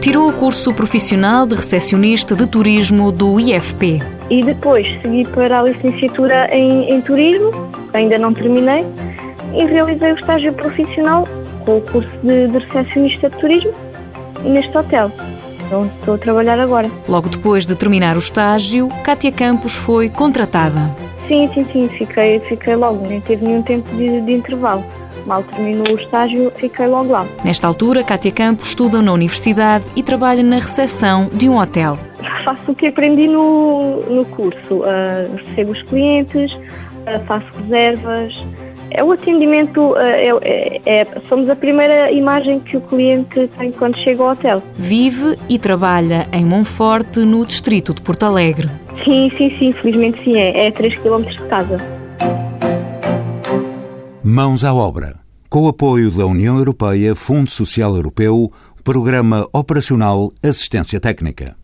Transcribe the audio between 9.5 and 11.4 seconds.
e realizei o estágio profissional